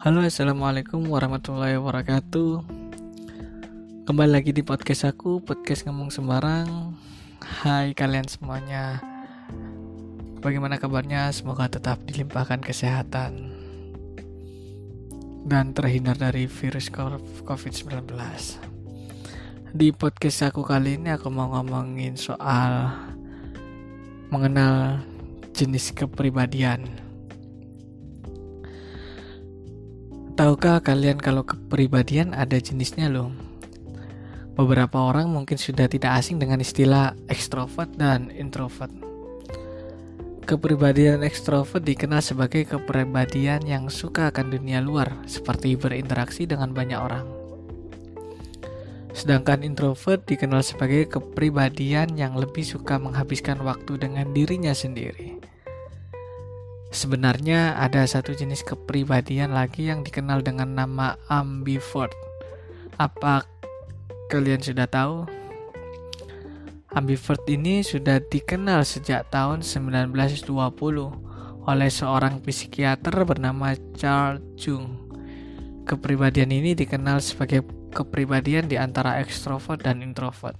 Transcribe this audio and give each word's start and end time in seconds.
Halo 0.00 0.24
assalamualaikum 0.24 1.12
warahmatullahi 1.12 1.76
wabarakatuh. 1.76 2.64
Kembali 4.08 4.32
lagi 4.32 4.56
di 4.56 4.64
podcast 4.64 5.04
aku 5.04 5.44
Podcast 5.44 5.84
ngomong 5.84 6.08
sembarang. 6.08 6.96
Hai 7.44 7.92
kalian 7.92 8.24
semuanya. 8.24 9.04
Bagaimana 10.40 10.80
kabarnya? 10.80 11.28
Semoga 11.36 11.68
tetap 11.68 12.00
dilimpahkan 12.08 12.64
kesehatan 12.64 13.52
Dan 15.44 15.76
terhindar 15.76 16.16
dari 16.16 16.48
virus 16.48 16.88
COVID-19 17.44 18.08
Di 19.76 19.92
podcast 19.92 20.48
aku 20.48 20.64
kali 20.64 20.96
ini 20.96 21.12
Aku 21.12 21.28
mau 21.28 21.52
ngomongin 21.52 22.16
soal 22.16 22.88
Mengenal 24.32 25.04
jenis 25.52 25.92
kepribadian 25.92 27.09
Tahukah 30.40 30.80
kalian 30.80 31.20
kalau 31.20 31.44
kepribadian 31.44 32.32
ada 32.32 32.56
jenisnya 32.56 33.12
loh? 33.12 33.28
Beberapa 34.56 34.96
orang 34.96 35.28
mungkin 35.28 35.60
sudah 35.60 35.84
tidak 35.84 36.16
asing 36.16 36.40
dengan 36.40 36.64
istilah 36.64 37.12
ekstrovert 37.28 37.92
dan 38.00 38.32
introvert. 38.32 38.88
Kepribadian 40.48 41.20
ekstrovert 41.28 41.84
dikenal 41.84 42.24
sebagai 42.24 42.64
kepribadian 42.64 43.68
yang 43.68 43.92
suka 43.92 44.32
akan 44.32 44.48
dunia 44.48 44.80
luar, 44.80 45.12
seperti 45.28 45.76
berinteraksi 45.76 46.48
dengan 46.48 46.72
banyak 46.72 46.96
orang. 46.96 47.28
Sedangkan 49.12 49.60
introvert 49.60 50.24
dikenal 50.24 50.64
sebagai 50.64 51.04
kepribadian 51.20 52.16
yang 52.16 52.32
lebih 52.40 52.64
suka 52.64 52.96
menghabiskan 52.96 53.60
waktu 53.60 54.00
dengan 54.00 54.32
dirinya 54.32 54.72
sendiri. 54.72 55.36
Sebenarnya 56.90 57.78
ada 57.78 58.02
satu 58.02 58.34
jenis 58.34 58.66
kepribadian 58.66 59.54
lagi 59.54 59.86
yang 59.86 60.02
dikenal 60.02 60.42
dengan 60.42 60.74
nama 60.74 61.14
ambivert. 61.30 62.10
Apa 62.98 63.46
kalian 64.26 64.58
sudah 64.58 64.90
tahu? 64.90 65.22
Ambivert 66.90 67.46
ini 67.46 67.86
sudah 67.86 68.18
dikenal 68.18 68.82
sejak 68.82 69.30
tahun 69.30 69.62
1920 69.62 70.50
oleh 71.70 71.90
seorang 71.94 72.42
psikiater 72.42 73.22
bernama 73.22 73.78
Charles 73.94 74.42
Jung. 74.58 75.14
Kepribadian 75.86 76.50
ini 76.50 76.74
dikenal 76.74 77.22
sebagai 77.22 77.62
kepribadian 77.94 78.66
di 78.66 78.74
antara 78.74 79.22
ekstrovert 79.22 79.86
dan 79.86 80.02
introvert. 80.02 80.58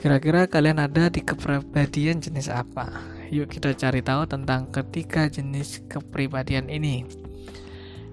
Kira-kira 0.00 0.48
kalian 0.48 0.80
ada 0.80 1.12
di 1.12 1.20
kepribadian 1.20 2.24
jenis 2.24 2.48
apa? 2.48 3.19
Yuk 3.30 3.46
kita 3.46 3.70
cari 3.78 4.02
tahu 4.02 4.26
tentang 4.26 4.66
ketiga 4.74 5.30
jenis 5.30 5.86
kepribadian 5.86 6.66
ini. 6.66 7.06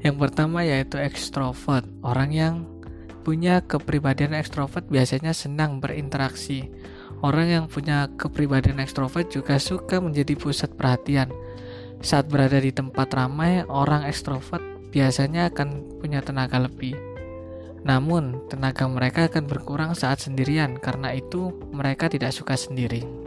Yang 0.06 0.16
pertama 0.22 0.62
yaitu 0.62 1.02
ekstrovert. 1.02 1.90
Orang 2.06 2.30
yang 2.30 2.70
punya 3.26 3.66
kepribadian 3.66 4.38
ekstrovert 4.38 4.86
biasanya 4.86 5.34
senang 5.34 5.82
berinteraksi. 5.82 6.70
Orang 7.26 7.50
yang 7.50 7.66
punya 7.66 8.14
kepribadian 8.14 8.78
ekstrovert 8.78 9.34
juga 9.34 9.58
suka 9.58 9.98
menjadi 9.98 10.38
pusat 10.38 10.78
perhatian. 10.78 11.34
Saat 11.98 12.30
berada 12.30 12.62
di 12.62 12.70
tempat 12.70 13.10
ramai, 13.18 13.66
orang 13.66 14.06
ekstrovert 14.06 14.62
biasanya 14.94 15.50
akan 15.50 15.98
punya 15.98 16.22
tenaga 16.22 16.62
lebih. 16.62 16.94
Namun, 17.82 18.46
tenaga 18.54 18.86
mereka 18.86 19.26
akan 19.26 19.50
berkurang 19.50 19.92
saat 19.98 20.22
sendirian, 20.22 20.78
karena 20.78 21.10
itu 21.18 21.58
mereka 21.74 22.06
tidak 22.06 22.38
suka 22.38 22.54
sendiri. 22.54 23.27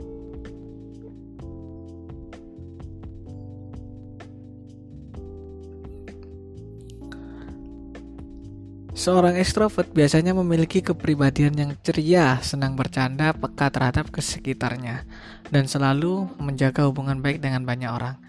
Seorang 9.01 9.41
ekstrovert 9.41 9.89
biasanya 9.97 10.37
memiliki 10.37 10.85
kepribadian 10.85 11.57
yang 11.57 11.73
ceria, 11.81 12.37
senang 12.45 12.77
bercanda, 12.77 13.33
peka 13.33 13.73
terhadap 13.73 14.13
sekitarnya, 14.13 15.09
dan 15.49 15.65
selalu 15.65 16.29
menjaga 16.37 16.85
hubungan 16.85 17.25
baik 17.25 17.41
dengan 17.41 17.65
banyak 17.65 17.89
orang. 17.89 18.21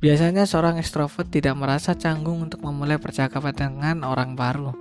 Biasanya 0.00 0.48
seorang 0.48 0.80
ekstrovert 0.80 1.28
tidak 1.28 1.60
merasa 1.60 1.92
canggung 1.92 2.40
untuk 2.40 2.64
memulai 2.64 2.96
percakapan 2.96 3.52
dengan 3.52 4.00
orang 4.08 4.32
baru. 4.32 4.72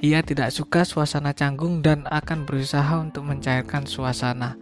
Ia 0.00 0.24
tidak 0.24 0.48
suka 0.48 0.88
suasana 0.88 1.36
canggung 1.36 1.84
dan 1.84 2.08
akan 2.08 2.48
berusaha 2.48 2.96
untuk 2.96 3.28
mencairkan 3.28 3.84
suasana. 3.84 4.56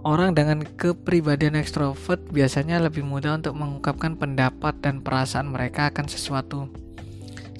Orang 0.00 0.32
dengan 0.32 0.64
kepribadian 0.64 1.60
ekstrovert 1.60 2.24
biasanya 2.32 2.80
lebih 2.80 3.04
mudah 3.04 3.36
untuk 3.36 3.52
mengungkapkan 3.52 4.16
pendapat 4.16 4.80
dan 4.80 5.04
perasaan 5.04 5.52
mereka 5.52 5.92
akan 5.92 6.08
sesuatu 6.08 6.72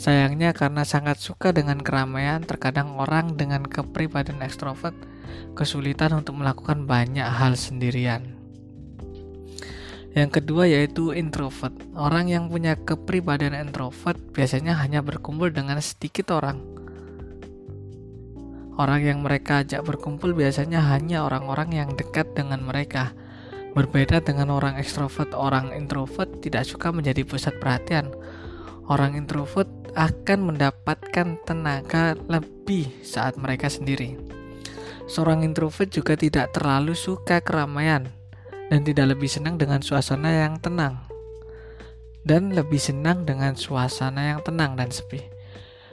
Sayangnya 0.00 0.56
karena 0.56 0.88
sangat 0.88 1.20
suka 1.20 1.52
dengan 1.52 1.76
keramaian, 1.76 2.40
terkadang 2.40 2.96
orang 2.96 3.36
dengan 3.36 3.68
kepribadian 3.68 4.40
ekstrovert 4.40 4.96
kesulitan 5.52 6.16
untuk 6.16 6.40
melakukan 6.40 6.88
banyak 6.88 7.28
hal 7.28 7.52
sendirian. 7.52 8.40
Yang 10.16 10.40
kedua 10.40 10.64
yaitu 10.66 11.12
introvert. 11.12 11.76
Orang 11.92 12.32
yang 12.32 12.48
punya 12.48 12.80
kepribadian 12.80 13.52
introvert 13.52 14.16
biasanya 14.32 14.80
hanya 14.80 15.04
berkumpul 15.04 15.52
dengan 15.52 15.76
sedikit 15.84 16.32
orang. 16.32 16.64
Orang 18.80 19.04
yang 19.04 19.20
mereka 19.20 19.60
ajak 19.60 19.84
berkumpul 19.84 20.32
biasanya 20.32 20.80
hanya 20.80 21.28
orang-orang 21.28 21.76
yang 21.76 21.90
dekat 21.92 22.32
dengan 22.32 22.64
mereka. 22.64 23.12
Berbeda 23.76 24.24
dengan 24.24 24.48
orang 24.50 24.80
ekstrovert, 24.80 25.36
orang 25.36 25.76
introvert 25.76 26.40
tidak 26.40 26.64
suka 26.64 26.88
menjadi 26.88 27.22
pusat 27.22 27.54
perhatian. 27.60 28.08
Orang 28.90 29.14
introvert 29.14 29.70
akan 29.94 30.50
mendapatkan 30.50 31.38
tenaga 31.46 32.18
lebih 32.26 32.90
saat 33.06 33.38
mereka 33.38 33.70
sendiri. 33.70 34.18
Seorang 35.06 35.46
introvert 35.46 35.94
juga 35.94 36.18
tidak 36.18 36.50
terlalu 36.50 36.98
suka 36.98 37.38
keramaian 37.38 38.10
dan 38.66 38.82
tidak 38.82 39.14
lebih 39.14 39.30
senang 39.30 39.62
dengan 39.62 39.78
suasana 39.78 40.34
yang 40.34 40.58
tenang. 40.58 41.06
Dan 42.26 42.50
lebih 42.50 42.82
senang 42.82 43.22
dengan 43.22 43.54
suasana 43.54 44.34
yang 44.34 44.42
tenang 44.42 44.74
dan 44.74 44.90
sepi. 44.90 45.22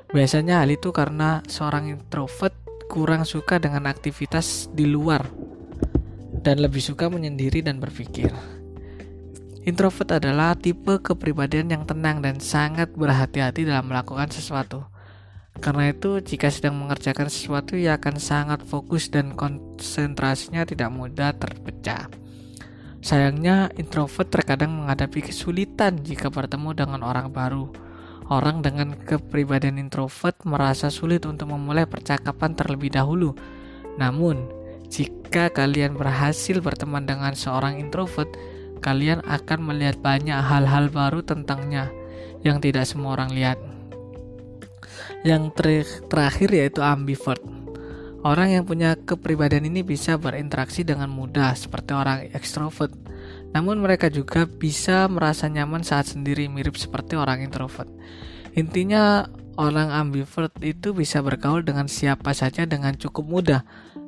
Biasanya 0.10 0.66
hal 0.66 0.74
itu 0.74 0.90
karena 0.90 1.46
seorang 1.46 1.94
introvert 1.94 2.58
kurang 2.90 3.30
suka 3.30 3.62
dengan 3.62 3.86
aktivitas 3.86 4.74
di 4.74 4.90
luar 4.90 5.22
dan 6.42 6.66
lebih 6.66 6.82
suka 6.82 7.14
menyendiri 7.14 7.62
dan 7.62 7.78
berpikir. 7.78 8.57
Introvert 9.68 10.16
adalah 10.16 10.56
tipe 10.56 10.96
kepribadian 11.04 11.68
yang 11.68 11.84
tenang 11.84 12.24
dan 12.24 12.40
sangat 12.40 12.96
berhati-hati 12.96 13.68
dalam 13.68 13.92
melakukan 13.92 14.32
sesuatu. 14.32 14.88
Karena 15.60 15.92
itu, 15.92 16.24
jika 16.24 16.48
sedang 16.48 16.80
mengerjakan 16.80 17.28
sesuatu, 17.28 17.76
ia 17.76 18.00
akan 18.00 18.16
sangat 18.16 18.64
fokus 18.64 19.12
dan 19.12 19.36
konsentrasinya 19.36 20.64
tidak 20.64 20.88
mudah 20.88 21.36
terpecah. 21.36 22.08
Sayangnya, 23.04 23.68
introvert 23.76 24.32
terkadang 24.32 24.72
menghadapi 24.72 25.20
kesulitan 25.20 26.00
jika 26.00 26.32
bertemu 26.32 26.72
dengan 26.72 27.04
orang 27.04 27.28
baru. 27.36 27.68
Orang 28.32 28.64
dengan 28.64 28.96
kepribadian 28.96 29.84
introvert 29.84 30.48
merasa 30.48 30.88
sulit 30.88 31.28
untuk 31.28 31.52
memulai 31.52 31.84
percakapan 31.84 32.56
terlebih 32.56 32.96
dahulu. 32.96 33.36
Namun, 34.00 34.48
jika 34.88 35.52
kalian 35.52 36.00
berhasil 36.00 36.56
berteman 36.64 37.04
dengan 37.04 37.36
seorang 37.36 37.84
introvert, 37.84 38.32
kalian 38.88 39.20
akan 39.28 39.60
melihat 39.68 40.00
banyak 40.00 40.40
hal-hal 40.40 40.88
baru 40.88 41.20
tentangnya 41.20 41.92
yang 42.40 42.64
tidak 42.64 42.88
semua 42.88 43.20
orang 43.20 43.36
lihat. 43.36 43.60
Yang 45.28 45.44
ter 45.60 45.72
terakhir 46.08 46.50
yaitu 46.56 46.80
ambivert. 46.80 47.44
Orang 48.24 48.48
yang 48.56 48.64
punya 48.64 48.96
kepribadian 48.96 49.68
ini 49.68 49.84
bisa 49.84 50.16
berinteraksi 50.16 50.88
dengan 50.88 51.12
mudah 51.12 51.52
seperti 51.60 51.92
orang 51.92 52.32
ekstrovert. 52.32 52.96
Namun 53.52 53.84
mereka 53.84 54.08
juga 54.08 54.48
bisa 54.48 55.12
merasa 55.12 55.52
nyaman 55.52 55.84
saat 55.84 56.16
sendiri 56.16 56.48
mirip 56.48 56.80
seperti 56.80 57.20
orang 57.20 57.44
introvert. 57.44 57.92
Intinya 58.56 59.28
orang 59.58 59.92
ambivert 59.92 60.54
itu 60.62 60.94
bisa 60.94 61.20
bergaul 61.20 61.66
dengan 61.66 61.90
siapa 61.90 62.32
saja 62.32 62.64
dengan 62.64 62.96
cukup 62.96 63.26
mudah 63.26 63.62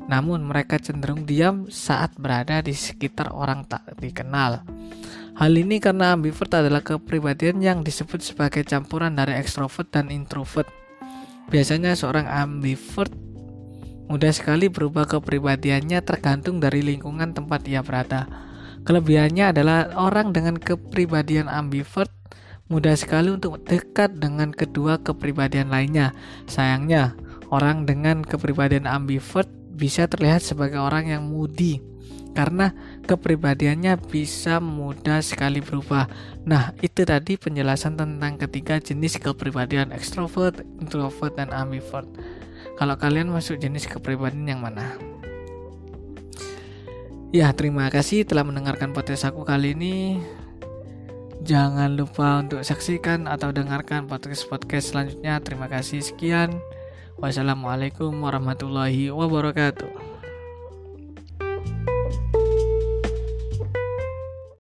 namun 0.09 0.41
mereka 0.41 0.81
cenderung 0.81 1.29
diam 1.29 1.69
saat 1.69 2.17
berada 2.17 2.65
di 2.65 2.73
sekitar 2.73 3.29
orang 3.29 3.69
tak 3.69 3.85
dikenal. 4.01 4.65
Hal 5.37 5.53
ini 5.53 5.77
karena 5.77 6.17
ambivert 6.17 6.49
adalah 6.49 6.81
kepribadian 6.81 7.61
yang 7.61 7.79
disebut 7.85 8.25
sebagai 8.25 8.65
campuran 8.65 9.13
dari 9.13 9.37
ekstrovert 9.37 9.93
dan 9.93 10.09
introvert. 10.09 10.65
Biasanya 11.53 11.93
seorang 11.93 12.25
ambivert 12.25 13.13
mudah 14.09 14.33
sekali 14.33 14.73
berubah 14.73 15.05
kepribadiannya 15.05 16.01
tergantung 16.01 16.57
dari 16.57 16.81
lingkungan 16.81 17.37
tempat 17.37 17.69
ia 17.69 17.85
berada. 17.85 18.25
Kelebihannya 18.89 19.53
adalah 19.53 19.93
orang 19.93 20.33
dengan 20.33 20.57
kepribadian 20.57 21.45
ambivert 21.45 22.09
mudah 22.69 22.93
sekali 22.93 23.33
untuk 23.33 23.59
dekat 23.65 24.21
dengan 24.21 24.53
kedua 24.53 25.01
kepribadian 25.01 25.73
lainnya. 25.73 26.13
Sayangnya, 26.45 27.17
orang 27.49 27.89
dengan 27.89 28.21
kepribadian 28.21 28.85
ambivert 28.85 29.49
bisa 29.73 30.05
terlihat 30.05 30.45
sebagai 30.45 30.77
orang 30.77 31.09
yang 31.09 31.25
moody 31.25 31.81
karena 32.37 32.71
kepribadiannya 33.09 33.97
bisa 34.05 34.61
mudah 34.61 35.19
sekali 35.25 35.65
berubah. 35.65 36.05
Nah, 36.45 36.71
itu 36.79 37.03
tadi 37.03 37.35
penjelasan 37.35 37.97
tentang 37.97 38.37
ketiga 38.37 38.77
jenis 38.77 39.17
kepribadian 39.17 39.89
extrovert, 39.89 40.61
introvert, 40.79 41.33
dan 41.35 41.49
ambivert. 41.51 42.07
Kalau 42.77 42.95
kalian 42.95 43.33
masuk 43.33 43.59
jenis 43.59 43.89
kepribadian 43.89 44.45
yang 44.45 44.61
mana? 44.61 44.95
Ya, 47.29 47.51
terima 47.53 47.89
kasih 47.91 48.25
telah 48.25 48.45
mendengarkan 48.45 48.93
podcast 48.95 49.27
aku 49.27 49.45
kali 49.45 49.77
ini. 49.77 50.17
Jangan 51.39 51.95
lupa 51.95 52.43
untuk 52.43 52.67
saksikan 52.67 53.23
atau 53.23 53.55
dengarkan 53.55 54.11
podcast-podcast 54.11 54.91
selanjutnya. 54.91 55.39
Terima 55.39 55.71
kasih 55.71 56.03
sekian. 56.03 56.59
Wassalamualaikum 57.15 58.11
warahmatullahi 58.11 59.07
wabarakatuh. 59.07 60.08